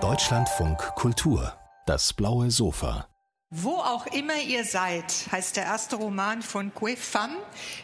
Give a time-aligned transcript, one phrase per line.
[0.00, 3.06] Deutschlandfunk Kultur, das blaue Sofa.
[3.50, 7.30] Wo auch immer ihr seid, heißt der erste Roman von Kue Pham,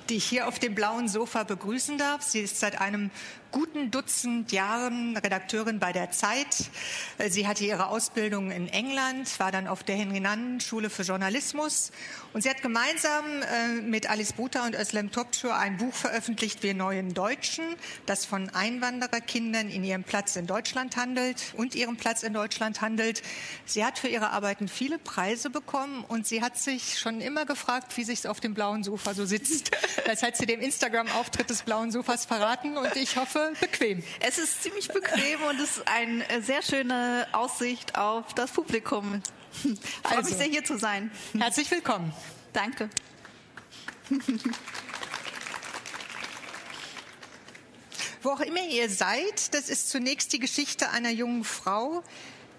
[0.09, 2.23] die ich hier auf dem blauen Sofa begrüßen darf.
[2.23, 3.13] Sie ist seit einem
[3.53, 6.71] guten Dutzend Jahren Redakteurin bei der Zeit.
[7.29, 11.91] Sie hatte ihre Ausbildung in England, war dann auf der Henry-Nannen-Schule für Journalismus
[12.33, 16.75] und sie hat gemeinsam äh, mit Alice Buta und Özlem Topçu ein Buch veröffentlicht, Wir
[16.75, 17.65] neuen Deutschen,
[18.07, 23.23] das von Einwandererkindern in ihrem Platz in Deutschland handelt und ihrem Platz in Deutschland handelt.
[23.67, 27.97] Sie hat für ihre Arbeiten viele Preise bekommen und sie hat sich schon immer gefragt,
[27.97, 29.71] wie sich es auf dem blauen Sofa so sitzt.
[30.07, 34.03] Das hat sie dem Instagram-Auftritt des blauen Sofas verraten und ich hoffe, hoffe, bequem.
[34.21, 39.23] Es ist ziemlich bequem und es ist eine äh, sehr schöne Aussicht auf das Publikum.
[39.53, 39.61] Ich
[40.03, 41.11] freue also, mich sehr, hier zu sein.
[41.37, 42.13] Herzlich willkommen.
[42.53, 42.91] Danke.
[48.23, 52.03] Wo auch immer ihr seid, das ist zunächst die Geschichte einer jungen Frau,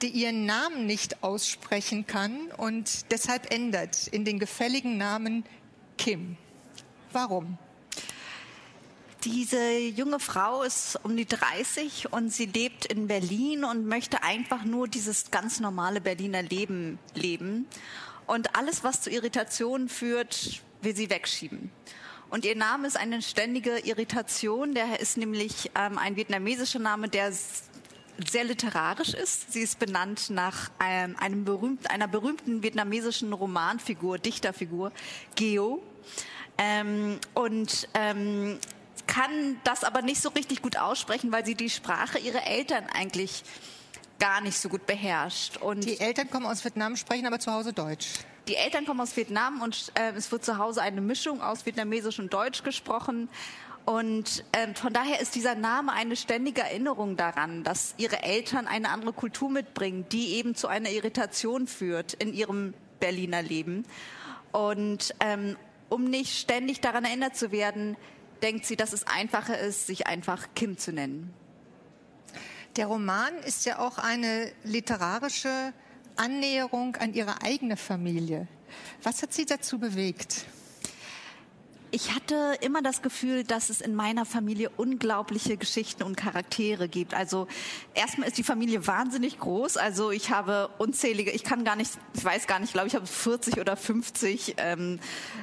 [0.02, 5.46] die ihren Namen nicht aussprechen kann und deshalb ändert in den gefälligen Namen
[6.00, 6.36] Kim.
[7.12, 7.60] Warum?
[9.24, 14.64] Diese junge Frau ist um die 30 und sie lebt in Berlin und möchte einfach
[14.64, 17.68] nur dieses ganz normale Berliner Leben leben.
[18.26, 21.70] Und alles, was zu Irritationen führt, will sie wegschieben.
[22.32, 24.74] Und ihr Name ist eine ständige Irritation.
[24.74, 29.54] Der ist nämlich ähm, ein vietnamesischer Name, der sehr literarisch ist.
[29.54, 34.92] Sie ist benannt nach ähm, einem berühmten, einer berühmten vietnamesischen Romanfigur, Dichterfigur,
[35.36, 35.84] Geo.
[36.58, 38.58] Ähm, und ähm,
[39.12, 43.44] kann das aber nicht so richtig gut aussprechen, weil sie die Sprache ihrer Eltern eigentlich
[44.20, 45.58] gar nicht so gut beherrscht.
[45.58, 48.08] Und die Eltern kommen aus Vietnam, sprechen aber zu Hause Deutsch.
[48.48, 52.20] Die Eltern kommen aus Vietnam und äh, es wird zu Hause eine Mischung aus Vietnamesisch
[52.20, 53.28] und Deutsch gesprochen.
[53.84, 58.90] Und äh, von daher ist dieser Name eine ständige Erinnerung daran, dass ihre Eltern eine
[58.90, 63.84] andere Kultur mitbringen, die eben zu einer Irritation führt in ihrem Berliner Leben.
[64.54, 65.58] Und ähm,
[65.90, 67.98] um nicht ständig daran erinnert zu werden,
[68.42, 71.34] denkt sie, dass es einfacher ist, sich einfach Kim zu nennen.
[72.76, 75.74] Der Roman ist ja auch eine literarische
[76.16, 78.48] Annäherung an ihre eigene Familie.
[79.04, 80.46] Was hat Sie dazu bewegt?
[81.94, 87.14] Ich hatte immer das Gefühl, dass es in meiner Familie unglaubliche Geschichten und Charaktere gibt.
[87.14, 87.48] Also
[87.94, 89.76] erstmal ist die Familie wahnsinnig groß.
[89.76, 92.96] Also ich habe unzählige, ich kann gar nicht, ich weiß gar nicht, ich glaube ich
[92.96, 95.00] habe 40 oder 50 ähm,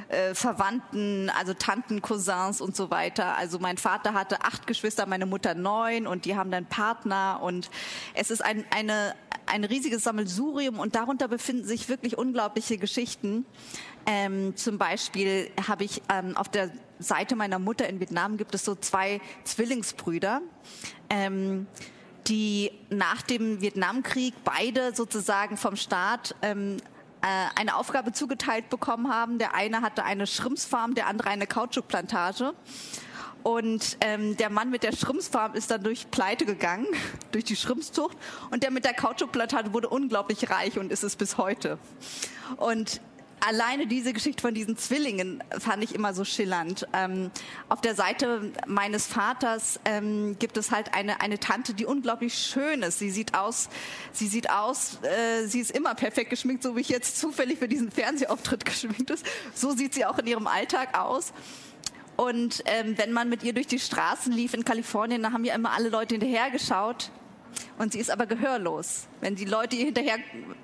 [0.08, 3.36] äh, Verwandten, also Tanten, Cousins und so weiter.
[3.36, 7.68] Also mein Vater hatte acht Geschwister, meine Mutter neun und die haben dann Partner und
[8.14, 13.44] es ist ein, eine, ein riesiges Sammelsurium und darunter befinden sich wirklich unglaubliche Geschichten.
[14.10, 18.64] Ähm, zum Beispiel habe ich ähm, auf der Seite meiner Mutter in Vietnam gibt es
[18.64, 20.40] so zwei Zwillingsbrüder.
[21.10, 21.66] Ähm,
[22.26, 26.78] die nach dem Vietnamkrieg beide sozusagen vom Staat ähm,
[27.22, 27.26] äh,
[27.58, 29.38] eine Aufgabe zugeteilt bekommen haben.
[29.38, 32.52] Der eine hatte eine Schrimpsfarm, der andere eine Kautschukplantage.
[33.42, 36.86] Und ähm, der Mann mit der Schrimpsfarm ist dann durch Pleite gegangen,
[37.32, 38.16] durch die Schrimpszucht.
[38.50, 41.78] Und der mit der Kautschukplantage wurde unglaublich reich und ist es bis heute.
[42.56, 43.00] Und
[43.46, 46.86] alleine diese Geschichte von diesen Zwillingen fand ich immer so schillernd.
[46.92, 47.30] Ähm,
[47.68, 52.82] auf der Seite meines Vaters ähm, gibt es halt eine, eine Tante, die unglaublich schön
[52.82, 52.98] ist.
[52.98, 53.68] Sie sieht aus,
[54.12, 57.68] sie sieht aus, äh, sie ist immer perfekt geschminkt, so wie ich jetzt zufällig für
[57.68, 59.24] diesen Fernsehauftritt geschminkt ist.
[59.54, 61.32] So sieht sie auch in ihrem Alltag aus.
[62.16, 65.54] Und ähm, wenn man mit ihr durch die Straßen lief in Kalifornien, da haben ja
[65.54, 67.12] immer alle Leute hinterhergeschaut.
[67.78, 69.06] Und sie ist aber gehörlos.
[69.20, 70.18] Wenn die Leute ihr hinterher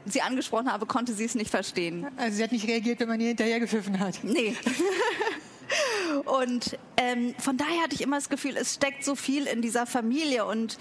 [0.04, 2.06] sie angesprochen haben, konnte sie es nicht verstehen.
[2.16, 4.18] Also sie hat nicht reagiert, wenn man ihr hinterher gepfiffen hat.
[4.22, 4.56] Nee.
[6.24, 9.86] und ähm, von daher hatte ich immer das Gefühl, es steckt so viel in dieser
[9.86, 10.78] Familie und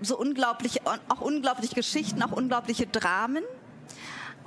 [0.00, 3.42] so unglaublich, auch unglaubliche Geschichten, auch unglaubliche Dramen.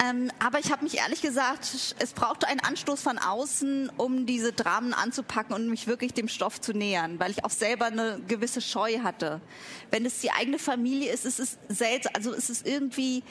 [0.03, 4.51] Ähm, aber ich habe mich ehrlich gesagt, es brauchte einen Anstoß von außen, um diese
[4.51, 8.61] Dramen anzupacken und mich wirklich dem Stoff zu nähern, weil ich auch selber eine gewisse
[8.61, 9.41] Scheu hatte.
[9.91, 13.23] Wenn es die eigene Familie ist, ist es seltsam, also ist es irgendwie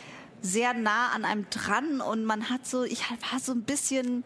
[0.43, 4.23] sehr nah an einem dran und man hat so, ich war so ein bisschen,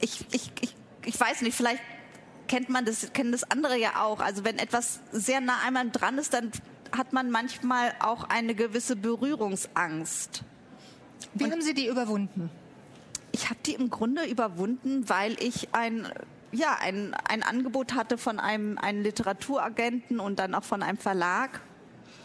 [0.00, 0.74] ich, ich, ich,
[1.04, 1.82] ich weiß nicht, vielleicht
[2.48, 4.20] kennt man das, kennen das andere ja auch.
[4.20, 6.50] Also wenn etwas sehr nah einem dran ist, dann
[6.96, 10.42] hat man manchmal auch eine gewisse Berührungsangst.
[11.34, 12.50] Wie Und haben Sie die überwunden?
[13.32, 16.08] Ich habe die im Grunde überwunden, weil ich ein
[16.52, 21.60] ja, ein, ein Angebot hatte von einem, einem Literaturagenten und dann auch von einem Verlag.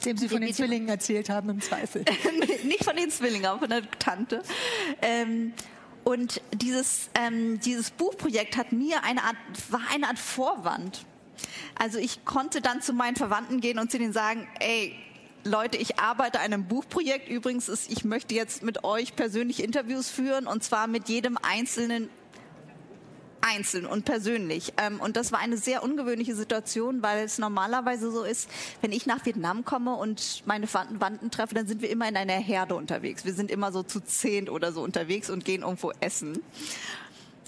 [0.05, 2.03] Dem Sie von den Zwillingen erzählt haben, im Zweifel.
[2.63, 4.41] Nicht von den Zwillingen, aber von der Tante.
[5.01, 5.53] Ähm,
[6.03, 9.37] und dieses, ähm, dieses Buchprojekt hat mir eine Art,
[9.69, 11.05] war eine Art Vorwand
[11.75, 14.93] Also ich konnte dann zu meinen Verwandten gehen und zu denen sagen, ey,
[15.45, 17.27] Leute, ich arbeite an einem Buchprojekt.
[17.29, 22.09] Übrigens ist, ich möchte jetzt mit euch persönlich Interviews führen und zwar mit jedem einzelnen
[23.41, 24.73] einzeln und persönlich.
[24.77, 28.49] Ähm, und das war eine sehr ungewöhnliche Situation, weil es normalerweise so ist,
[28.81, 32.33] wenn ich nach Vietnam komme und meine Verwandten treffe, dann sind wir immer in einer
[32.33, 33.25] Herde unterwegs.
[33.25, 36.41] Wir sind immer so zu zehn oder so unterwegs und gehen irgendwo essen.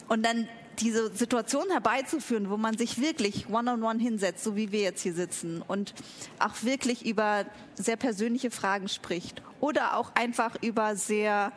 [0.09, 0.49] Und dann
[0.81, 5.01] diese Situation herbeizuführen, wo man sich wirklich one-on-one -on -one hinsetzt, so wie wir jetzt
[5.01, 5.93] hier sitzen und
[6.39, 7.45] auch wirklich über
[7.75, 11.51] sehr persönliche Fragen spricht oder auch einfach über sehr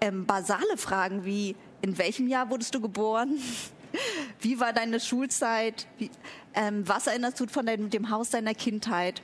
[0.00, 3.38] ähm, basale Fragen wie, in welchem Jahr wurdest du geboren?
[4.40, 5.86] Wie war deine Schulzeit?
[5.98, 6.10] Wie,
[6.54, 9.22] ähm, was erinnerst du von deinem, dem Haus deiner Kindheit?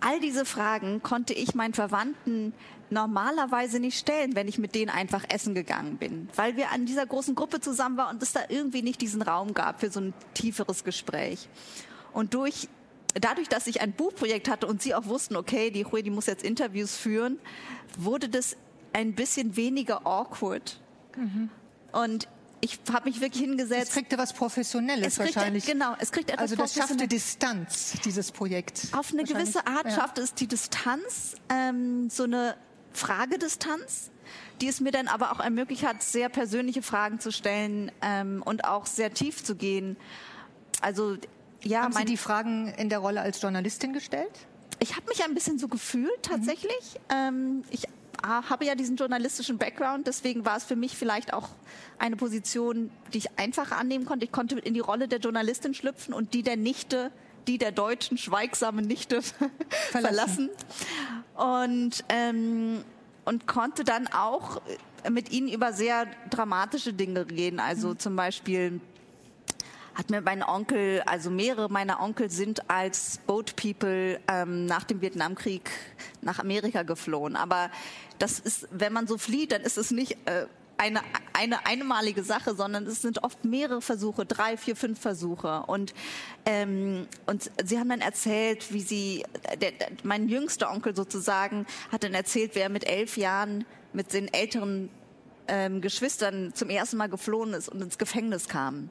[0.00, 2.54] All diese Fragen konnte ich meinen Verwandten
[2.90, 7.06] normalerweise nicht stellen, wenn ich mit denen einfach essen gegangen bin, weil wir an dieser
[7.06, 10.14] großen Gruppe zusammen waren und es da irgendwie nicht diesen Raum gab für so ein
[10.34, 11.48] tieferes Gespräch.
[12.12, 12.68] Und durch
[13.14, 16.26] dadurch, dass ich ein Buchprojekt hatte und sie auch wussten, okay, die Hui, die muss
[16.26, 17.38] jetzt Interviews führen,
[17.98, 18.56] wurde das
[18.92, 20.80] ein bisschen weniger awkward.
[21.16, 21.50] Mhm.
[21.92, 22.28] Und
[22.60, 23.88] ich habe mich wirklich hingesetzt.
[23.88, 25.66] Es kriegte was Professionelles es kriegte, wahrscheinlich.
[25.66, 28.88] Genau, es kriegt etwas Also das schaffte Distanz, dieses Projekt.
[28.92, 29.92] Auf eine gewisse Art ja.
[29.92, 32.56] schaffte es die Distanz, ähm, so eine
[32.92, 34.10] Fragedistanz,
[34.60, 38.64] die es mir dann aber auch ermöglicht hat, sehr persönliche Fragen zu stellen ähm, und
[38.64, 39.96] auch sehr tief zu gehen.
[40.80, 41.16] Also
[41.62, 44.46] ja, haben Sie die Fragen in der Rolle als Journalistin gestellt?
[44.80, 46.98] Ich habe mich ein bisschen so gefühlt tatsächlich.
[47.10, 47.14] Mhm.
[47.14, 47.86] Ähm, ich
[48.22, 51.48] habe ja diesen journalistischen Background, deswegen war es für mich vielleicht auch
[51.98, 54.24] eine Position, die ich einfach annehmen konnte.
[54.24, 57.10] Ich konnte in die Rolle der Journalistin schlüpfen und die der Nichte,
[57.46, 59.20] die der deutschen schweigsamen Nichte
[59.90, 60.50] verlassen.
[61.34, 62.84] Und, ähm,
[63.24, 64.60] und konnte dann auch
[65.08, 67.60] mit ihnen über sehr dramatische Dinge reden.
[67.60, 67.98] Also mhm.
[67.98, 68.80] zum Beispiel
[70.00, 75.02] hat mir mein Onkel, also mehrere meiner Onkel sind als Boat People ähm, nach dem
[75.02, 75.70] Vietnamkrieg
[76.22, 77.36] nach Amerika geflohen.
[77.36, 77.70] Aber
[78.18, 80.46] das ist, wenn man so flieht, dann ist es nicht äh,
[80.78, 81.02] eine,
[81.34, 85.64] eine einmalige Sache, sondern es sind oft mehrere Versuche, drei, vier, fünf Versuche.
[85.66, 85.92] Und,
[86.46, 89.24] ähm, und sie haben dann erzählt, wie sie,
[89.60, 94.32] der, der, mein jüngster Onkel sozusagen, hat dann erzählt, wer mit elf Jahren mit den
[94.32, 94.88] älteren
[95.46, 98.88] ähm, Geschwistern zum ersten Mal geflohen ist und ins Gefängnis kam.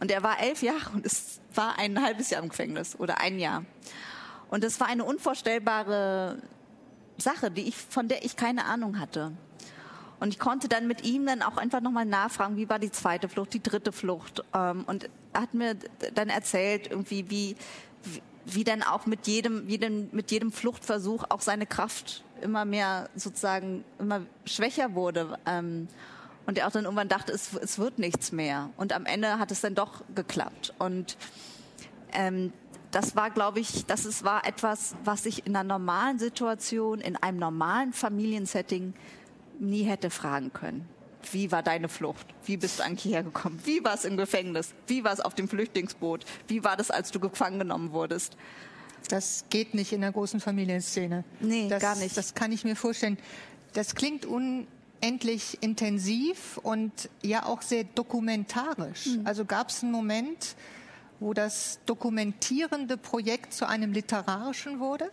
[0.00, 3.38] Und er war elf Jahre und es war ein halbes Jahr im Gefängnis oder ein
[3.38, 3.64] Jahr.
[4.50, 6.38] Und es war eine unvorstellbare
[7.16, 9.32] Sache, die ich, von der ich keine Ahnung hatte.
[10.20, 13.28] Und ich konnte dann mit ihm dann auch einfach nochmal nachfragen, wie war die zweite
[13.28, 14.44] Flucht, die dritte Flucht.
[14.54, 15.76] Ähm, und er hat mir
[16.14, 17.56] dann erzählt, irgendwie, wie,
[18.44, 23.84] wie dann auch mit jedem, jedem, mit jedem Fluchtversuch auch seine Kraft immer mehr sozusagen
[23.98, 25.38] immer schwächer wurde.
[25.46, 25.88] Ähm,
[26.46, 28.70] und er auch dann irgendwann dachte, es, es wird nichts mehr.
[28.76, 30.74] Und am Ende hat es dann doch geklappt.
[30.78, 31.16] Und
[32.12, 32.52] ähm,
[32.90, 37.16] das war, glaube ich, das ist, war etwas, was ich in einer normalen Situation, in
[37.16, 38.94] einem normalen Familiensetting
[39.58, 40.88] nie hätte fragen können.
[41.30, 42.26] Wie war deine Flucht?
[42.44, 43.60] Wie bist du eigentlich hergekommen?
[43.64, 44.74] Wie war es im Gefängnis?
[44.88, 46.24] Wie war es auf dem Flüchtlingsboot?
[46.48, 48.36] Wie war das, als du gefangen genommen wurdest?
[49.08, 51.24] Das geht nicht in der großen Familienszene.
[51.40, 52.16] Nee, das, gar nicht.
[52.16, 53.18] Das kann ich mir vorstellen.
[53.72, 54.26] Das klingt
[55.02, 59.06] unendlich intensiv und ja auch sehr dokumentarisch.
[59.06, 59.26] Mhm.
[59.26, 60.54] Also gab es einen Moment,
[61.18, 65.10] wo das dokumentierende Projekt zu einem literarischen wurde?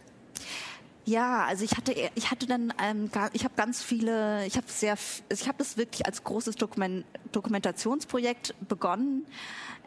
[1.06, 4.96] Ja, also ich hatte, ich hatte dann, ähm, ich habe ganz viele, ich habe sehr,
[5.30, 9.26] ich habe das wirklich als großes Dokument, Dokumentationsprojekt begonnen.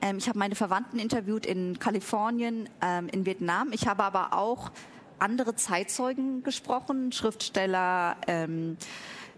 [0.00, 3.68] Ähm, ich habe meine Verwandten interviewt in Kalifornien, ähm, in Vietnam.
[3.73, 4.73] Ich habe aber auch
[5.21, 8.76] andere Zeitzeugen gesprochen, Schriftsteller, ähm,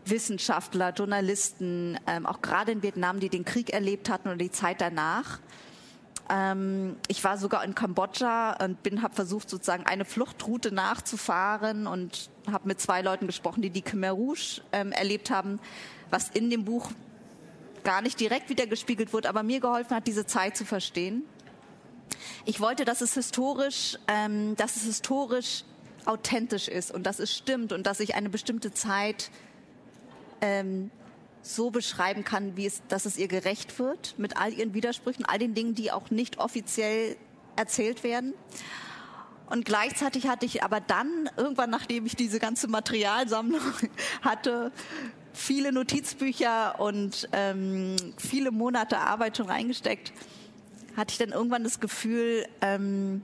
[0.06, 4.80] Wissenschaftler, Journalisten, ähm, auch gerade in Vietnam, die den Krieg erlebt hatten oder die Zeit
[4.80, 5.40] danach.
[6.30, 12.30] Ähm, ich war sogar in Kambodscha und bin, habe versucht sozusagen eine Fluchtroute nachzufahren und
[12.50, 15.61] habe mit zwei Leuten gesprochen, die die Khmer Rouge ähm, erlebt haben,
[16.11, 16.90] was in dem Buch
[17.82, 21.25] gar nicht direkt wiedergespiegelt wurde, aber mir geholfen hat, diese Zeit zu verstehen.
[22.46, 25.64] Ich wollte, dass es historisch, ähm, dass es historisch
[26.06, 29.30] authentisch ist und dass es stimmt und dass ich eine bestimmte Zeit
[30.41, 30.91] ähm,
[31.43, 35.38] so beschreiben kann, wie es, dass es ihr gerecht wird, mit all ihren Widersprüchen, all
[35.38, 37.17] den Dingen, die auch nicht offiziell
[37.57, 38.35] erzählt werden.
[39.50, 43.61] Und gleichzeitig hatte ich aber dann, irgendwann nachdem ich diese ganze Materialsammlung
[44.23, 44.73] hatte,
[45.35, 50.12] viele Notizbücher und ähm, viele Monate Arbeit schon reingesteckt,
[50.97, 53.23] hatte ich dann irgendwann das Gefühl, ähm,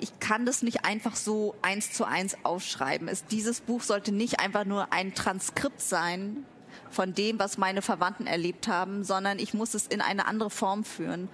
[0.00, 3.08] ich kann das nicht einfach so eins zu eins aufschreiben.
[3.08, 6.44] Es, dieses Buch sollte nicht einfach nur ein Transkript sein
[6.90, 10.84] von dem, was meine Verwandten erlebt haben, sondern ich muss es in eine andere Form
[10.84, 11.28] führen.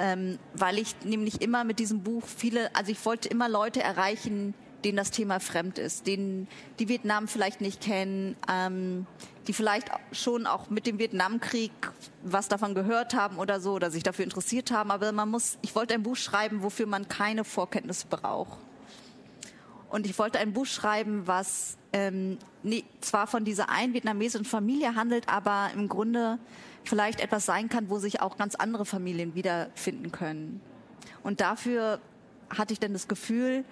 [0.00, 4.54] ähm, weil ich nämlich immer mit diesem Buch viele, also ich wollte immer Leute erreichen,
[4.84, 9.06] denen das Thema fremd ist, denen die Vietnam vielleicht nicht kennen, ähm,
[9.46, 11.72] die vielleicht schon auch mit dem Vietnamkrieg
[12.22, 14.90] was davon gehört haben oder so oder sich dafür interessiert haben.
[14.90, 18.58] Aber man muss, ich wollte ein Buch schreiben, wofür man keine Vorkenntnisse braucht.
[19.88, 24.94] Und ich wollte ein Buch schreiben, was ähm, nee, zwar von dieser einen vietnamesischen Familie
[24.94, 26.38] handelt, aber im Grunde
[26.84, 30.60] vielleicht etwas sein kann, wo sich auch ganz andere Familien wiederfinden können.
[31.22, 32.00] Und dafür
[32.56, 33.64] hatte ich dann das Gefühl,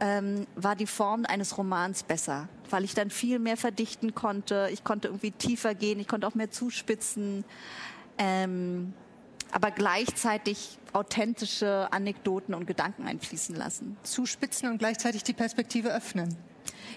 [0.00, 4.68] ähm, war die Form eines Romans besser, weil ich dann viel mehr verdichten konnte.
[4.72, 7.44] Ich konnte irgendwie tiefer gehen, ich konnte auch mehr zuspitzen,
[8.18, 8.92] ähm,
[9.50, 13.96] aber gleichzeitig authentische Anekdoten und Gedanken einfließen lassen.
[14.02, 16.36] Zuspitzen und gleichzeitig die Perspektive öffnen.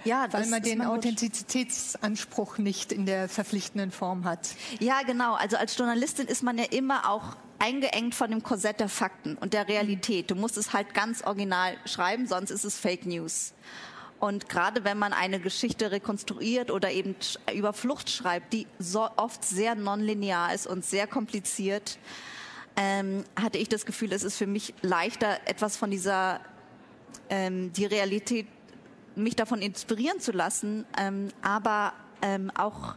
[0.03, 4.55] Ja, weil man den Authentizitätsanspruch nicht in der verpflichtenden Form hat.
[4.79, 5.33] Ja, genau.
[5.33, 9.53] Also als Journalistin ist man ja immer auch eingeengt von dem Korsett der Fakten und
[9.53, 10.31] der Realität.
[10.31, 13.53] Du musst es halt ganz original schreiben, sonst ist es Fake News.
[14.19, 17.15] Und gerade wenn man eine Geschichte rekonstruiert oder eben
[17.53, 21.99] über Flucht schreibt, die so oft sehr nonlinear ist und sehr kompliziert,
[22.75, 26.39] ähm, hatte ich das Gefühl, es ist für mich leichter, etwas von dieser,
[27.29, 28.47] ähm, die Realität,
[29.15, 32.95] mich davon inspirieren zu lassen, ähm, aber ähm, auch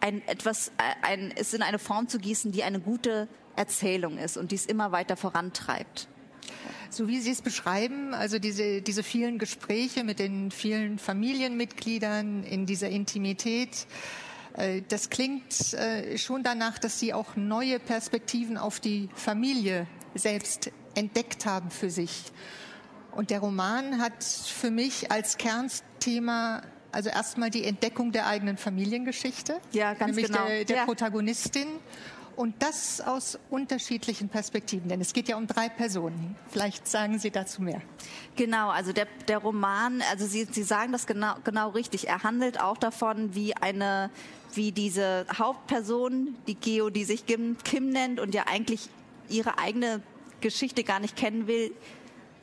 [0.00, 3.28] ein, etwas, äh, ein, es in eine Form zu gießen, die eine gute
[3.60, 6.08] Erzählung ist und dies immer weiter vorantreibt.
[6.88, 12.64] So wie Sie es beschreiben, also diese, diese vielen Gespräche mit den vielen Familienmitgliedern in
[12.64, 13.86] dieser Intimität,
[14.56, 20.72] äh, das klingt äh, schon danach, dass Sie auch neue Perspektiven auf die Familie selbst
[20.94, 22.32] entdeckt haben für sich.
[23.12, 26.62] Und der Roman hat für mich als Kernthema
[26.92, 30.46] also erstmal die Entdeckung der eigenen Familiengeschichte, ja, ganz nämlich genau.
[30.46, 30.84] der, der ja.
[30.84, 31.68] Protagonistin
[32.40, 36.36] und das aus unterschiedlichen Perspektiven, denn es geht ja um drei Personen.
[36.48, 37.82] Vielleicht sagen Sie dazu mehr.
[38.34, 42.08] Genau, also der, der Roman, also Sie, Sie sagen das genau, genau richtig.
[42.08, 44.08] Er handelt auch davon, wie eine,
[44.54, 48.88] wie diese Hauptperson, die Geo, die sich Kim, Kim nennt und ja eigentlich
[49.28, 50.00] ihre eigene
[50.40, 51.74] Geschichte gar nicht kennen will,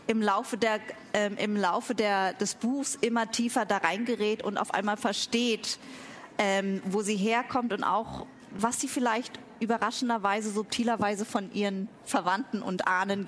[0.05, 0.79] im Laufe, der,
[1.13, 5.79] ähm, im Laufe der, des Buchs immer tiefer da reingerät und auf einmal versteht,
[6.37, 12.87] ähm, wo sie herkommt und auch, was sie vielleicht überraschenderweise, subtilerweise von ihren Verwandten und
[12.87, 13.25] Ahnen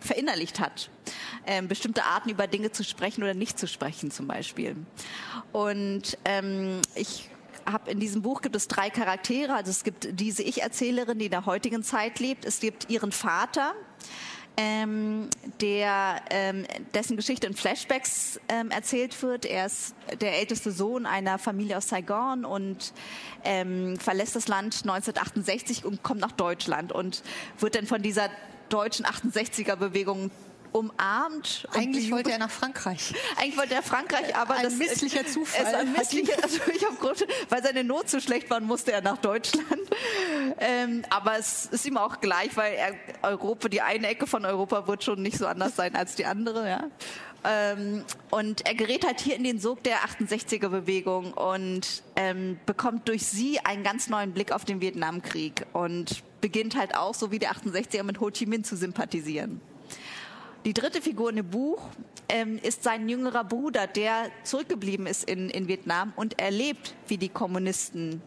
[0.00, 0.90] verinnerlicht hat.
[1.46, 4.76] Ähm, bestimmte Arten über Dinge zu sprechen oder nicht zu sprechen zum Beispiel.
[5.52, 7.28] Und ähm, ich
[7.66, 9.54] habe in diesem Buch gibt es drei Charaktere.
[9.54, 12.44] Also es gibt diese Ich-Erzählerin, die in der heutigen Zeit lebt.
[12.44, 13.72] Es gibt ihren Vater,
[14.56, 15.28] ähm,
[15.60, 19.44] der, ähm, dessen Geschichte in Flashbacks ähm, erzählt wird.
[19.44, 22.92] Er ist der älteste Sohn einer Familie aus Saigon und
[23.44, 27.22] ähm, verlässt das Land 1968 und kommt nach Deutschland und
[27.58, 28.30] wird dann von dieser
[28.68, 30.30] deutschen 68er-Bewegung
[30.74, 31.68] umarmt.
[31.72, 33.14] Eigentlich wollte er nach Frankreich.
[33.36, 35.66] Eigentlich wollte er Frankreich, aber ein das misslicher Zufall.
[35.66, 39.00] ist ein misslicher, also ich habe Grund, weil seine Not so schlecht war, musste er
[39.00, 39.64] nach Deutschland.
[40.58, 44.86] Ähm, aber es ist ihm auch gleich, weil er Europa, die eine Ecke von Europa
[44.88, 46.90] wird schon nicht so anders sein als die andere, ja.
[47.44, 53.26] Ähm, und er gerät halt hier in den Sog der 68er-Bewegung und ähm, bekommt durch
[53.26, 57.52] sie einen ganz neuen Blick auf den Vietnamkrieg und beginnt halt auch, so wie der
[57.52, 59.60] 68er, mit Ho Chi Minh zu sympathisieren.
[60.64, 61.82] Die dritte Figur in dem Buch
[62.30, 67.28] ähm, ist sein jüngerer Bruder, der zurückgeblieben ist in, in Vietnam und erlebt, wie die
[67.28, 68.22] Kommunisten,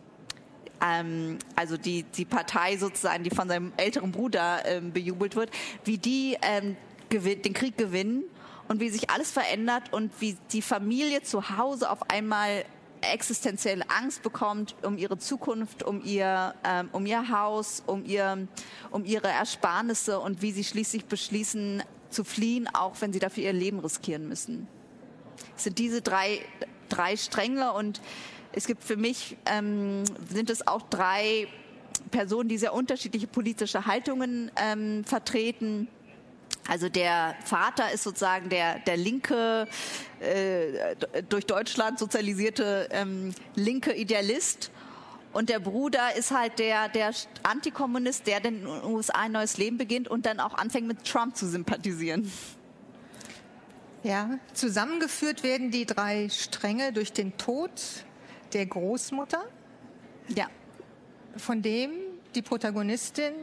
[0.79, 5.49] ähm, also die, die Partei sozusagen, die von seinem älteren Bruder ähm, bejubelt wird,
[5.83, 6.77] wie die ähm,
[7.11, 8.23] den Krieg gewinnen
[8.67, 12.65] und wie sich alles verändert und wie die Familie zu Hause auf einmal
[13.01, 18.47] existenzielle Angst bekommt um ihre Zukunft, um ihr, ähm, um ihr Haus, um, ihr,
[18.91, 23.53] um ihre Ersparnisse und wie sie schließlich beschließen, zu fliehen, auch wenn sie dafür ihr
[23.53, 24.67] Leben riskieren müssen.
[25.55, 26.39] Es sind diese drei,
[26.89, 28.01] drei Stränge und
[28.53, 31.47] es gibt für mich, ähm, sind es auch drei
[32.11, 35.87] Personen, die sehr unterschiedliche politische Haltungen ähm, vertreten.
[36.67, 39.67] Also der Vater ist sozusagen der, der linke,
[40.19, 40.95] äh,
[41.29, 44.71] durch Deutschland sozialisierte ähm, linke Idealist
[45.37, 47.11] und der Bruder ist halt der, der
[47.43, 51.37] Antikommunist, der in den USA ein neues Leben beginnt und dann auch anfängt mit Trump
[51.37, 52.31] zu sympathisieren.
[54.01, 57.69] Ja, zusammengeführt werden die drei Stränge durch den Tod
[58.53, 59.43] der Großmutter.
[60.29, 60.47] Ja.
[61.35, 61.91] Von dem
[62.33, 63.33] die Protagonistin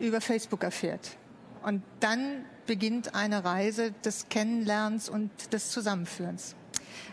[0.00, 1.16] über Facebook erfährt.
[1.62, 6.56] Und dann beginnt eine Reise des Kennenlernens und des Zusammenführens.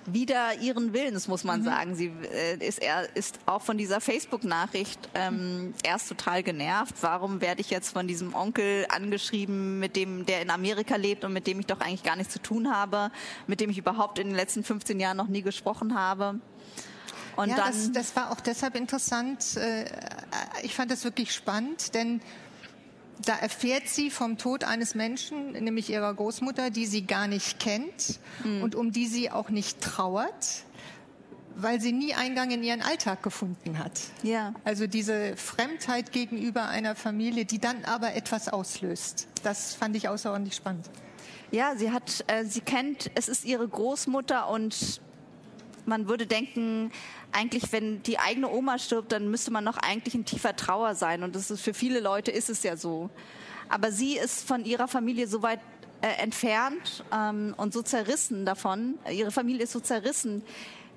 [0.06, 1.66] Wieder ihren Willens, muss man mhm.
[1.66, 1.96] sagen.
[1.96, 6.96] Sie äh, ist, er ist auch von dieser Facebook-Nachricht ähm, erst total genervt.
[7.02, 11.34] Warum werde ich jetzt von diesem Onkel angeschrieben, mit dem, der in Amerika lebt und
[11.34, 13.12] mit dem ich doch eigentlich gar nichts zu tun habe,
[13.48, 16.40] mit dem ich überhaupt in den letzten 15 Jahren noch nie gesprochen habe?
[17.36, 19.58] Und ja, dann das, das war auch deshalb interessant.
[19.58, 19.86] Äh,
[20.62, 22.22] ich fand das wirklich spannend, denn
[23.26, 28.20] da erfährt sie vom Tod eines Menschen, nämlich ihrer Großmutter, die sie gar nicht kennt
[28.44, 28.64] mhm.
[28.64, 30.64] und um die sie auch nicht trauert,
[31.56, 34.00] weil sie nie Eingang in ihren Alltag gefunden hat.
[34.24, 34.54] Ja.
[34.64, 39.28] Also diese Fremdheit gegenüber einer Familie, die dann aber etwas auslöst.
[39.44, 40.90] Das fand ich außerordentlich spannend.
[41.52, 45.02] Ja, sie hat, äh, sie kennt, es ist ihre Großmutter und
[45.86, 46.92] man würde denken,
[47.32, 51.24] eigentlich, wenn die eigene Oma stirbt, dann müsste man noch eigentlich in tiefer Trauer sein.
[51.24, 53.10] Und das ist für viele Leute ist es ja so.
[53.70, 55.60] Aber sie ist von ihrer Familie so weit
[56.02, 58.96] äh, entfernt ähm, und so zerrissen davon.
[59.12, 60.44] Ihre Familie ist so zerrissen,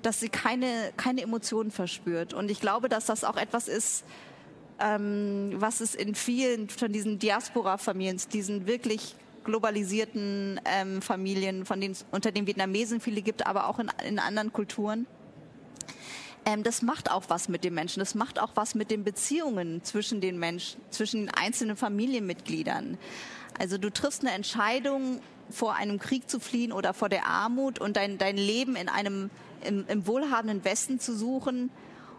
[0.01, 2.33] dass sie keine, keine Emotionen verspürt.
[2.33, 4.03] Und ich glaube, dass das auch etwas ist,
[4.79, 9.15] ähm, was es in vielen von diesen Diaspora-Familien, diesen wirklich
[9.47, 14.19] globalisierten ähm, Familien, von denen es unter den Vietnamesen viele gibt, aber auch in, in
[14.19, 15.07] anderen Kulturen.
[16.45, 17.99] Ähm, das macht auch was mit den Menschen.
[17.99, 22.99] Das macht auch was mit den Beziehungen zwischen den Menschen, zwischen den einzelnen Familienmitgliedern.
[23.57, 27.95] Also du triffst eine Entscheidung, vor einem Krieg zu fliehen oder vor der Armut und
[27.95, 29.29] dein, dein Leben in einem
[29.63, 31.71] im, im wohlhabenden Westen zu suchen.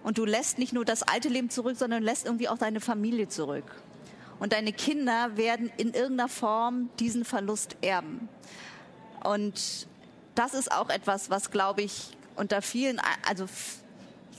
[0.03, 3.29] Und du lässt nicht nur das alte Leben zurück, sondern lässt irgendwie auch deine Familie
[3.29, 3.65] zurück.
[4.41, 8.29] Und deine Kinder werden in irgendeiner Form diesen Verlust erben.
[9.25, 9.89] Und
[10.35, 13.47] das ist auch etwas, was, glaube ich, unter vielen, also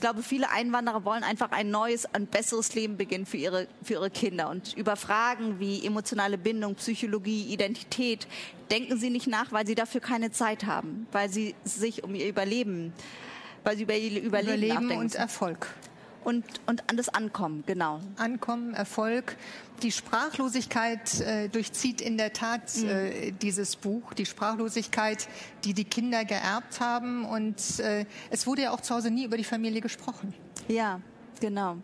[0.00, 4.10] glaube, viele Einwanderer wollen einfach ein neues, ein besseres Leben beginnen für ihre, für ihre
[4.10, 4.48] Kinder.
[4.48, 8.26] Und über Fragen wie emotionale Bindung, Psychologie, Identität
[8.70, 12.26] denken sie nicht nach, weil sie dafür keine Zeit haben, weil sie sich um ihr
[12.26, 12.94] Überleben,
[13.62, 14.98] weil sie über ihr Überleben, Überleben nachdenken.
[15.00, 15.66] und Erfolg
[16.24, 18.00] und, und an das Ankommen, genau.
[18.16, 19.36] Ankommen, Erfolg.
[19.82, 22.88] Die Sprachlosigkeit äh, durchzieht in der Tat mhm.
[22.88, 25.28] äh, dieses Buch, die Sprachlosigkeit,
[25.64, 27.24] die die Kinder geerbt haben.
[27.24, 30.34] Und äh, es wurde ja auch zu Hause nie über die Familie gesprochen.
[30.68, 31.00] Ja,
[31.40, 31.78] genau.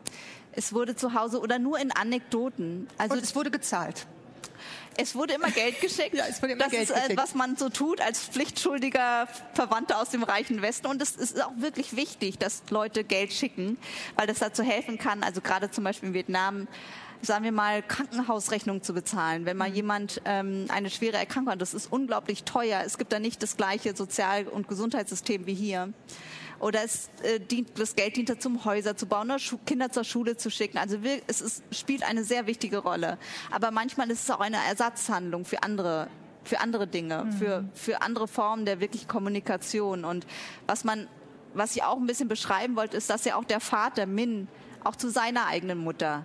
[0.52, 2.88] Es wurde zu Hause oder nur in Anekdoten.
[2.98, 4.06] Also und es wurde gezahlt.
[4.96, 6.14] Es wurde immer Geld geschickt.
[6.14, 7.16] ja, es wurde immer das Geld ist, äh, geschickt.
[7.18, 10.86] was man so tut als pflichtschuldiger Verwandter aus dem reichen Westen.
[10.86, 13.78] Und es ist auch wirklich wichtig, dass Leute Geld schicken,
[14.16, 15.22] weil das dazu helfen kann.
[15.22, 16.68] Also gerade zum Beispiel in Vietnam
[17.22, 19.46] sagen wir mal, Krankenhausrechnungen zu bezahlen.
[19.46, 19.74] Wenn mal mhm.
[19.74, 22.82] jemand ähm, eine schwere Erkrankung hat, das ist unglaublich teuer.
[22.84, 25.92] Es gibt da nicht das gleiche Sozial- und Gesundheitssystem wie hier.
[26.58, 30.04] Oder es äh, dient, das Geld dient dazu, Häuser zu bauen oder Schu Kinder zur
[30.04, 30.78] Schule zu schicken.
[30.78, 33.18] Also wir, es ist, spielt eine sehr wichtige Rolle.
[33.50, 36.08] Aber manchmal ist es auch eine Ersatzhandlung für andere
[36.46, 37.32] für andere Dinge, mhm.
[37.32, 40.04] für, für andere Formen der wirklich Kommunikation.
[40.04, 40.28] Und
[40.66, 41.08] was man,
[41.54, 44.46] was ich auch ein bisschen beschreiben wollte, ist, dass ja auch der Vater Min
[44.84, 46.24] auch zu seiner eigenen Mutter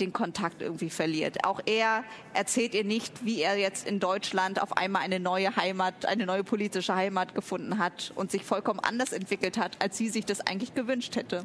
[0.00, 1.44] den Kontakt irgendwie verliert.
[1.44, 6.06] Auch er erzählt ihr nicht, wie er jetzt in Deutschland auf einmal eine neue Heimat,
[6.06, 10.24] eine neue politische Heimat gefunden hat und sich vollkommen anders entwickelt hat, als sie sich
[10.24, 11.44] das eigentlich gewünscht hätte.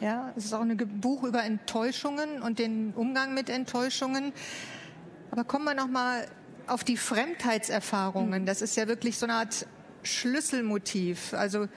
[0.00, 4.32] Ja, es ist auch ein Buch über Enttäuschungen und den Umgang mit Enttäuschungen.
[5.30, 6.26] Aber kommen wir noch mal
[6.66, 8.46] auf die Fremdheitserfahrungen.
[8.46, 9.66] Das ist ja wirklich so eine Art
[10.02, 11.34] Schlüsselmotiv.
[11.34, 11.68] Also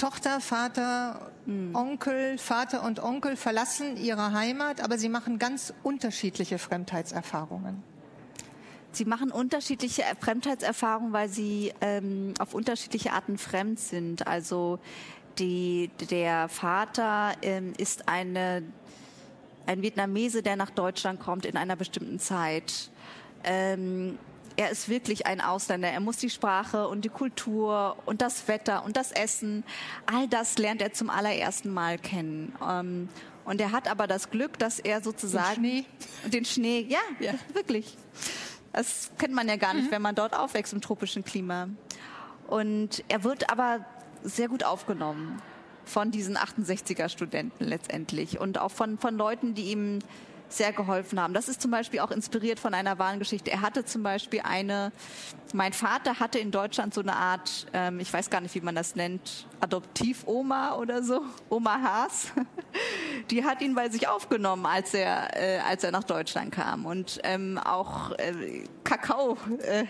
[0.00, 1.74] Tochter, Vater, mhm.
[1.74, 7.82] Onkel, Vater und Onkel verlassen ihre Heimat, aber sie machen ganz unterschiedliche Fremdheitserfahrungen.
[8.92, 14.26] Sie machen unterschiedliche Fremdheitserfahrungen, weil sie ähm, auf unterschiedliche Arten fremd sind.
[14.26, 14.78] Also
[15.38, 18.62] die, der Vater ähm, ist eine,
[19.66, 22.90] ein Vietnamese, der nach Deutschland kommt in einer bestimmten Zeit.
[23.44, 24.18] Ähm,
[24.60, 25.88] er ist wirklich ein Ausländer.
[25.88, 29.64] Er muss die Sprache und die Kultur und das Wetter und das Essen,
[30.04, 32.54] all das lernt er zum allerersten Mal kennen.
[32.68, 33.08] Ähm,
[33.46, 35.86] und er hat aber das Glück, dass er sozusagen den Schnee,
[36.26, 37.96] den Schnee ja, ja, wirklich.
[38.74, 39.92] Das kennt man ja gar nicht, mhm.
[39.92, 41.70] wenn man dort aufwächst im tropischen Klima.
[42.46, 43.86] Und er wird aber
[44.22, 45.40] sehr gut aufgenommen
[45.86, 50.00] von diesen 68er Studenten letztendlich und auch von, von Leuten, die ihm
[50.52, 51.34] sehr geholfen haben.
[51.34, 53.50] Das ist zum Beispiel auch inspiriert von einer wahren Geschichte.
[53.50, 54.92] Er hatte zum Beispiel eine,
[55.52, 58.74] mein Vater hatte in Deutschland so eine Art, ähm, ich weiß gar nicht, wie man
[58.74, 62.32] das nennt, Adoptivoma oder so, Oma Haas.
[63.30, 66.86] Die hat ihn bei sich aufgenommen, als er, äh, als er nach Deutschland kam.
[66.86, 69.36] Und ähm, auch äh, Kakao.
[69.62, 69.84] Äh,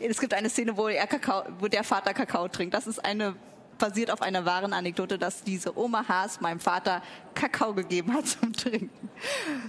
[0.00, 2.74] es gibt eine Szene, wo, er Kakao, wo der Vater Kakao trinkt.
[2.74, 3.34] Das ist eine
[3.78, 7.02] basiert auf einer wahren Anekdote, dass diese Oma Haas meinem Vater
[7.34, 9.08] Kakao gegeben hat zum Trinken.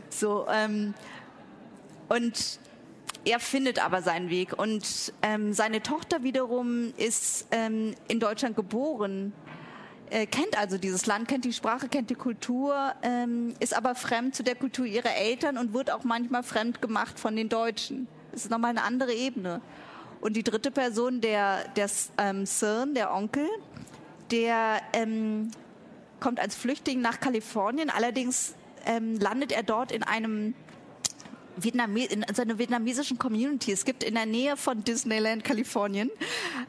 [0.09, 0.93] So, ähm,
[2.09, 2.59] und
[3.25, 4.57] er findet aber seinen Weg.
[4.57, 9.33] Und ähm, seine Tochter wiederum ist ähm, in Deutschland geboren,
[10.09, 14.35] äh, kennt also dieses Land, kennt die Sprache, kennt die Kultur, ähm, ist aber fremd
[14.35, 18.07] zu der Kultur ihrer Eltern und wird auch manchmal fremd gemacht von den Deutschen.
[18.31, 19.61] Das ist nochmal eine andere Ebene.
[20.21, 23.47] Und die dritte Person, der, der ähm, Cern, der Onkel,
[24.31, 25.51] der ähm,
[26.19, 27.89] kommt als Flüchtling nach Kalifornien.
[27.89, 30.53] Allerdings ähm, landet er dort in einem
[31.57, 33.71] Vietname in so einer vietnamesischen Community.
[33.71, 36.11] Es gibt in der Nähe von Disneyland, Kalifornien,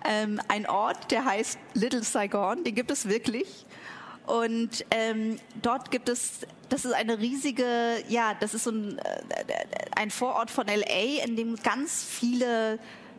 [0.05, 2.65] ähm, einen Ort, der heißt Little Saigon.
[2.65, 3.67] Den gibt es wirklich.
[4.27, 7.65] Und ähm, dort gibt es, das ist eine riesige,
[8.09, 9.03] ja, das ist so ein, äh,
[9.97, 12.79] ein Vorort von LA, in dem ganz viele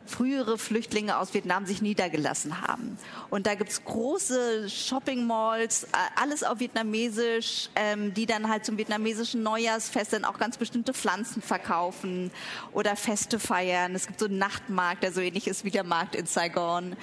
[0.10, 2.98] frühere Flüchtlinge aus Vietnam sich niedergelassen haben.
[3.30, 9.44] Und da gibt's große Shopping-Malls, äh, alles auf Vietnamesisch, ähm, die dann halt zum vietnamesischen
[9.44, 12.32] Neujahrsfest dann auch ganz bestimmte Pflanzen verkaufen
[12.74, 13.96] oder Feste feiern.
[13.96, 16.96] Es gibt so einen Nachtmarkt, der so ähnlich ist wie der Markt in Saigon.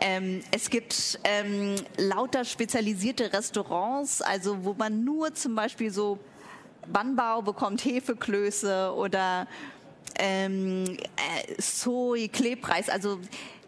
[0.00, 6.18] Ähm, es gibt ähm, lauter spezialisierte Restaurants, also wo man nur zum Beispiel so
[6.86, 9.46] Bannbau bekommt, Hefeklöße oder
[10.18, 13.18] ähm, äh, Soy, Klebreis, also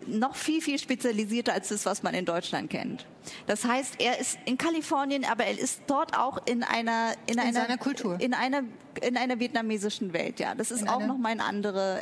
[0.06, 3.06] noch viel, viel spezialisierter als das, was man in Deutschland kennt.
[3.46, 7.56] Das heißt, er ist in Kalifornien, aber er ist dort auch in einer, in, in
[7.56, 8.20] einer, Kultur.
[8.20, 8.62] In einer,
[9.02, 10.54] in einer vietnamesischen Welt, ja.
[10.54, 12.00] Das ist in auch noch mal eine andere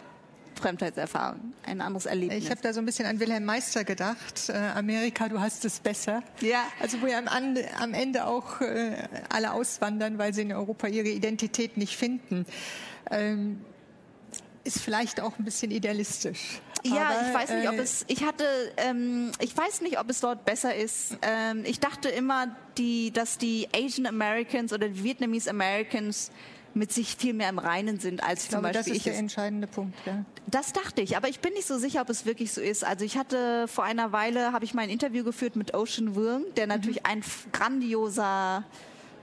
[0.61, 2.44] Fremdheitserfahrung, ein anderes Erlebnis.
[2.44, 4.49] Ich habe da so ein bisschen an Wilhelm Meister gedacht.
[4.49, 6.23] Äh, Amerika, du hast es besser.
[6.40, 6.64] Ja.
[6.81, 11.09] Also wo ja am, am Ende auch äh, alle auswandern, weil sie in Europa ihre
[11.09, 12.47] Identität nicht finden.
[13.11, 13.61] Ähm,
[14.64, 16.61] ist vielleicht auch ein bisschen idealistisch.
[16.83, 18.05] Ja, Aber, ich weiß nicht, ob äh, es.
[18.09, 18.44] Ich hatte,
[18.77, 21.16] ähm, ich weiß nicht, ob es dort besser ist.
[21.22, 26.31] Ähm, ich dachte immer, die, dass die Asian Americans oder die Vietnamese Americans
[26.74, 29.12] mit sich viel mehr im Reinen sind als ich zum glaube, Beispiel das ist ich.
[29.12, 29.96] der entscheidende Punkt.
[30.07, 30.24] Ja.
[30.46, 32.85] Das dachte ich, aber ich bin nicht so sicher, ob es wirklich so ist.
[32.85, 36.44] Also ich hatte vor einer Weile habe ich mal ein Interview geführt mit Ocean Wuong,
[36.57, 37.11] der natürlich mhm.
[37.11, 38.64] ein grandioser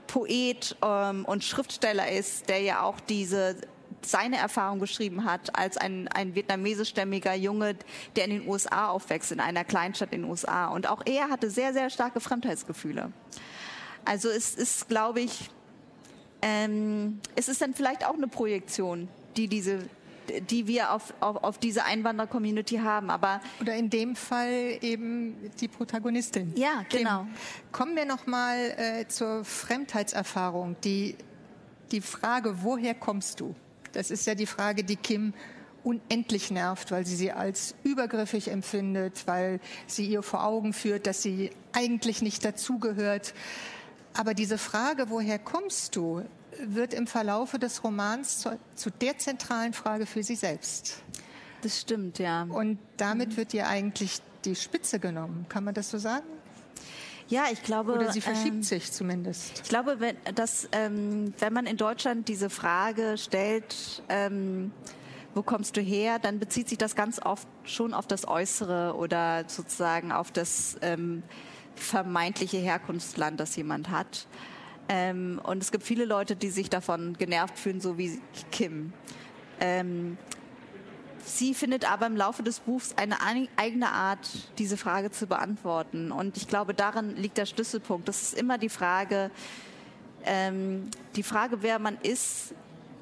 [0.06, 3.56] Poet ähm, und Schriftsteller ist, der ja auch diese
[4.06, 7.76] seine Erfahrung geschrieben hat als ein, ein vietnamesischstämmiger Junge,
[8.16, 10.68] der in den USA aufwächst, in einer Kleinstadt in den USA.
[10.68, 13.12] Und auch er hatte sehr, sehr starke Fremdheitsgefühle.
[14.04, 15.50] Also es ist, glaube ich,
[16.42, 19.80] ähm, es ist dann vielleicht auch eine Projektion, die diese
[20.48, 23.10] die wir auf, auf, auf diese Einwanderer-Community haben.
[23.10, 26.52] Aber Oder in dem Fall eben die Protagonistin.
[26.56, 27.24] Ja, genau.
[27.24, 27.34] Dem,
[27.72, 30.76] kommen wir nochmal äh, zur Fremdheitserfahrung.
[30.84, 31.16] Die,
[31.90, 33.54] die Frage, woher kommst du?
[33.92, 35.34] Das ist ja die Frage, die Kim
[35.84, 41.22] unendlich nervt, weil sie sie als übergriffig empfindet, weil sie ihr vor Augen führt, dass
[41.22, 43.34] sie eigentlich nicht dazugehört.
[44.14, 46.22] Aber diese Frage, woher kommst du,
[46.60, 51.02] wird im Verlaufe des Romans zu, zu, der zentralen Frage für sie selbst.
[51.62, 52.42] Das stimmt, ja.
[52.42, 53.36] Und damit mhm.
[53.38, 55.46] wird ihr eigentlich die Spitze genommen.
[55.48, 56.26] Kann man das so sagen?
[57.28, 57.92] Ja, ich glaube.
[57.92, 59.60] Oder sie verschiebt ähm, sich zumindest.
[59.62, 64.72] Ich glaube, wenn, dass, ähm, wenn man in Deutschland diese Frage stellt, ähm,
[65.34, 69.44] wo kommst du her, dann bezieht sich das ganz oft schon auf das Äußere oder
[69.46, 71.22] sozusagen auf das ähm,
[71.74, 74.26] vermeintliche Herkunftsland, das jemand hat.
[74.88, 78.92] Ähm, und es gibt viele Leute, die sich davon genervt fühlen, so wie Kim.
[79.60, 80.18] Ähm,
[81.24, 83.16] Sie findet aber im Laufe des Buchs eine
[83.56, 86.10] eigene Art, diese Frage zu beantworten.
[86.10, 88.08] Und ich glaube, darin liegt der Schlüsselpunkt.
[88.08, 89.30] Das ist immer die Frage,
[90.24, 92.54] ähm, die Frage, wer man ist,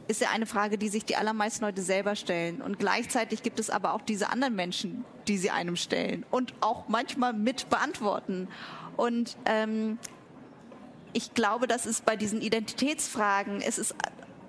[0.08, 2.60] ist ja eine Frage, die sich die allermeisten Leute selber stellen.
[2.60, 6.88] Und gleichzeitig gibt es aber auch diese anderen Menschen, die sie einem stellen und auch
[6.88, 8.48] manchmal mit beantworten.
[8.96, 9.98] Und ähm,
[11.12, 13.94] ich glaube, dass es bei diesen Identitätsfragen, es ist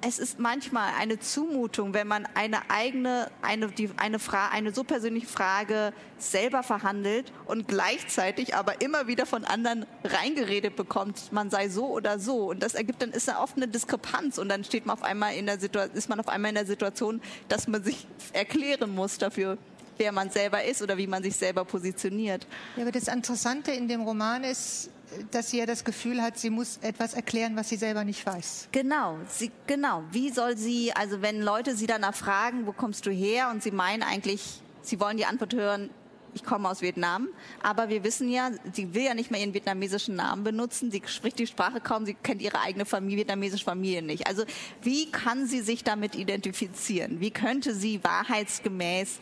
[0.01, 4.83] es ist manchmal eine Zumutung, wenn man eine eigene, eine, die, eine, Fra eine so
[4.83, 11.69] persönliche Frage selber verhandelt und gleichzeitig aber immer wieder von anderen reingeredet bekommt, man sei
[11.69, 12.49] so oder so.
[12.49, 15.35] Und das ergibt dann ist da oft eine Diskrepanz und dann steht man auf einmal
[15.35, 19.17] in der Situation, ist man auf einmal in der Situation, dass man sich erklären muss
[19.17, 19.57] dafür,
[19.97, 22.47] wer man selber ist oder wie man sich selber positioniert.
[22.75, 24.89] Ja, aber das Interessante in dem Roman ist,
[25.31, 28.69] dass sie ja das Gefühl hat, sie muss etwas erklären, was sie selber nicht weiß.
[28.71, 30.03] Genau, sie, genau.
[30.11, 33.71] Wie soll sie, also wenn Leute sie danach fragen, wo kommst du her, und sie
[33.71, 35.89] meinen eigentlich, sie wollen die Antwort hören,
[36.33, 37.27] ich komme aus Vietnam,
[37.61, 41.39] aber wir wissen ja, sie will ja nicht mehr ihren vietnamesischen Namen benutzen, sie spricht
[41.39, 44.27] die Sprache kaum, sie kennt ihre eigene Familie, vietnamesische Familie nicht.
[44.27, 44.43] Also
[44.81, 47.19] wie kann sie sich damit identifizieren?
[47.19, 49.19] Wie könnte sie wahrheitsgemäß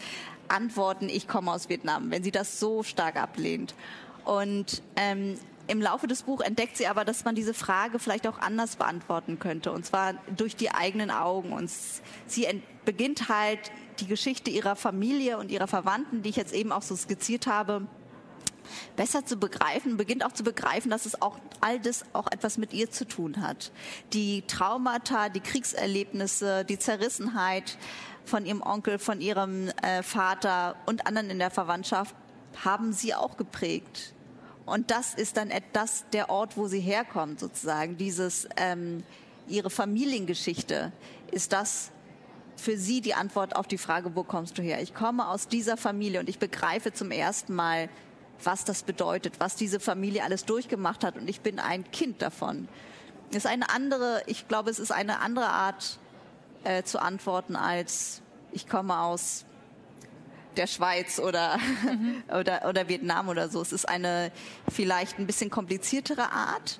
[0.49, 3.73] antworten, ich komme aus Vietnam, wenn sie das so stark ablehnt?
[4.23, 8.39] Und ähm, im Laufe des Buches entdeckt sie aber, dass man diese Frage vielleicht auch
[8.39, 11.53] anders beantworten könnte, und zwar durch die eigenen Augen.
[11.53, 11.71] Und
[12.25, 12.47] sie
[12.85, 16.95] beginnt halt die Geschichte ihrer Familie und ihrer Verwandten, die ich jetzt eben auch so
[16.95, 17.87] skizziert habe,
[18.95, 22.73] besser zu begreifen, beginnt auch zu begreifen, dass es auch all das auch etwas mit
[22.73, 23.71] ihr zu tun hat.
[24.13, 27.77] Die Traumata, die Kriegserlebnisse, die Zerrissenheit
[28.25, 32.15] von ihrem Onkel, von ihrem äh, Vater und anderen in der Verwandtschaft
[32.63, 34.13] haben sie auch geprägt.
[34.69, 37.97] Und das ist dann das der Ort, wo sie herkommt, sozusagen.
[37.97, 39.03] Dieses ähm,
[39.47, 40.91] ihre Familiengeschichte
[41.31, 41.91] ist das
[42.55, 44.81] für sie die Antwort auf die Frage, wo kommst du her?
[44.81, 47.89] Ich komme aus dieser Familie und ich begreife zum ersten Mal,
[48.43, 52.67] was das bedeutet, was diese Familie alles durchgemacht hat und ich bin ein Kind davon.
[53.31, 55.99] Ist eine andere, ich glaube, es ist eine andere Art
[56.63, 59.45] äh, zu antworten als ich komme aus
[60.57, 62.23] der Schweiz oder, mhm.
[62.39, 63.61] oder, oder Vietnam oder so.
[63.61, 64.31] Es ist eine
[64.71, 66.79] vielleicht ein bisschen kompliziertere Art,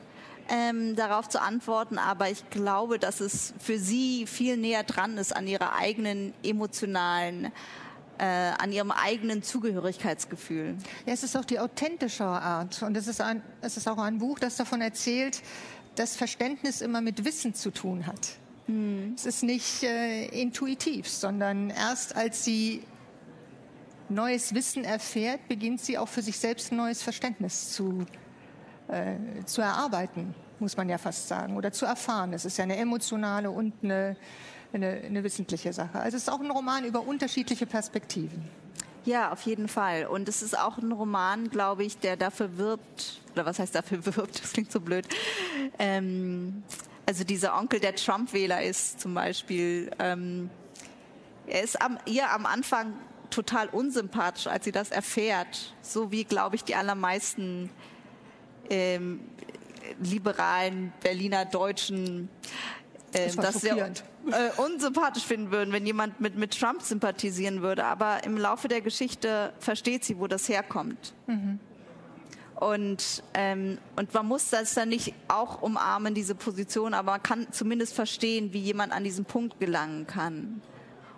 [0.50, 5.36] ähm, darauf zu antworten, aber ich glaube, dass es für sie viel näher dran ist
[5.36, 7.52] an ihrer eigenen emotionalen
[8.20, 10.76] äh, an ihrem eigenen Zugehörigkeitsgefühl.
[11.06, 12.84] Ja, es ist auch die authentischere Art.
[12.84, 15.42] Und es ist, ein, es ist auch ein Buch, das davon erzählt,
[15.96, 18.38] dass Verständnis immer mit Wissen zu tun hat.
[18.66, 19.14] Hm.
[19.16, 22.84] Es ist nicht äh, intuitiv, sondern erst als sie
[24.10, 28.06] neues Wissen erfährt, beginnt sie auch für sich selbst ein neues Verständnis zu,
[28.88, 32.34] äh, zu erarbeiten, muss man ja fast sagen, oder zu erfahren.
[32.34, 34.16] Es ist ja eine emotionale und eine
[34.74, 36.00] eine, eine wissentliche Sache.
[36.00, 38.48] Also es ist auch ein Roman über unterschiedliche Perspektiven.
[39.06, 40.06] Ja, auf jeden Fall.
[40.06, 44.06] Und es ist auch ein Roman, glaube ich, der dafür wirbt, oder was heißt dafür
[44.16, 45.08] wirbt, das klingt so blöd.
[45.80, 46.64] Ähm,
[47.06, 50.50] also dieser Onkel, der Trump-Wähler ist zum Beispiel, ähm,
[51.48, 52.94] er ist am, ihr am Anfang
[53.30, 55.74] total unsympathisch, als sie das erfährt.
[55.82, 57.70] So wie, glaube ich, die allermeisten
[58.70, 59.22] ähm,
[60.02, 62.30] liberalen Berliner Deutschen
[63.14, 63.92] äh, das, sehr äh,
[64.58, 67.86] unsympathisch finden würden, wenn jemand mit, mit Trump sympathisieren würde.
[67.86, 71.14] Aber im Laufe der Geschichte versteht sie, wo das herkommt.
[71.28, 71.60] Mhm.
[72.56, 77.48] Und, ähm, und man muss das dann nicht auch umarmen, diese Position, aber man kann
[77.52, 80.62] zumindest verstehen, wie jemand an diesen Punkt gelangen kann.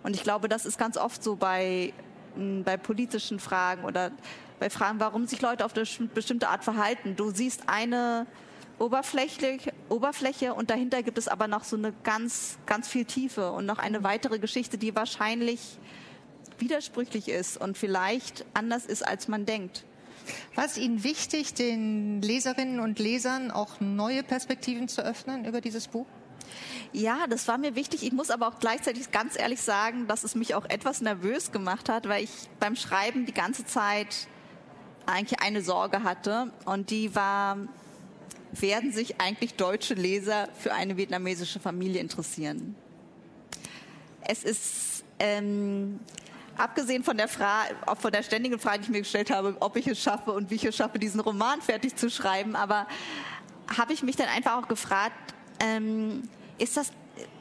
[0.03, 1.93] Und ich glaube, das ist ganz oft so bei,
[2.35, 4.11] bei politischen Fragen oder
[4.59, 7.15] bei Fragen, warum sich Leute auf eine bestimmte Art verhalten.
[7.15, 8.27] Du siehst eine
[8.79, 13.65] oberflächlich, Oberfläche und dahinter gibt es aber noch so eine ganz, ganz viel Tiefe und
[13.65, 15.77] noch eine weitere Geschichte, die wahrscheinlich
[16.57, 19.85] widersprüchlich ist und vielleicht anders ist, als man denkt.
[20.55, 25.87] War es Ihnen wichtig, den Leserinnen und Lesern auch neue Perspektiven zu öffnen über dieses
[25.87, 26.07] Buch?
[26.93, 28.03] Ja, das war mir wichtig.
[28.03, 31.87] Ich muss aber auch gleichzeitig ganz ehrlich sagen, dass es mich auch etwas nervös gemacht
[31.87, 34.27] hat, weil ich beim Schreiben die ganze Zeit
[35.05, 37.57] eigentlich eine Sorge hatte und die war,
[38.51, 42.75] werden sich eigentlich deutsche Leser für eine vietnamesische Familie interessieren?
[44.21, 45.99] Es ist ähm,
[46.57, 47.29] abgesehen von der
[47.85, 50.51] auch von der ständigen Frage, die ich mir gestellt habe, ob ich es schaffe und
[50.51, 52.85] wie ich es schaffe, diesen Roman fertig zu schreiben, aber
[53.77, 56.23] habe ich mich dann einfach auch gefragt, ähm,
[56.61, 56.91] ist das,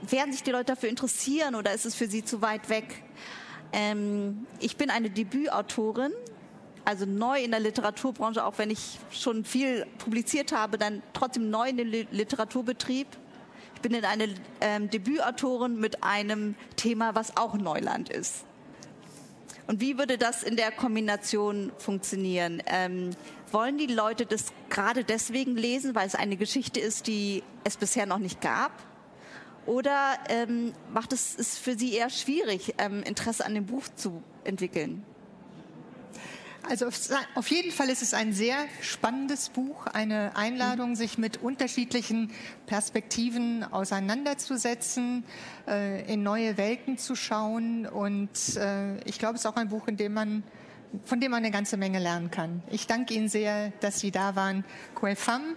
[0.02, 3.02] werden sich die Leute dafür interessieren oder ist es für sie zu weit weg?
[3.72, 6.12] Ähm, ich bin eine Debütautorin
[6.84, 11.68] also neu in der Literaturbranche, auch wenn ich schon viel publiziert habe, dann trotzdem neu
[11.68, 13.06] in den Literaturbetrieb.
[13.74, 18.44] Ich bin eine ähm, Debütautorin mit einem Thema, was auch Neuland ist.
[19.66, 22.62] Und wie würde das in der Kombination funktionieren?
[22.66, 23.10] Ähm,
[23.52, 28.06] wollen die Leute das gerade deswegen lesen, weil es eine Geschichte ist, die es bisher
[28.06, 28.72] noch nicht gab?
[29.66, 34.22] Oder ähm, macht es, es für sie eher schwierig, ähm, Interesse an dem Buch zu
[34.44, 35.04] entwickeln?
[36.68, 36.86] Also
[37.34, 42.30] auf jeden Fall ist es ein sehr spannendes Buch, eine Einladung, sich mit unterschiedlichen
[42.66, 45.24] Perspektiven auseinanderzusetzen,
[45.66, 47.86] äh, in neue Welten zu schauen.
[47.86, 50.42] Und äh, ich glaube, es ist auch ein Buch, in dem man
[51.04, 52.64] von dem man eine ganze Menge lernen kann.
[52.68, 54.64] Ich danke Ihnen sehr, dass Sie da waren.
[54.94, 55.56] Kue Pham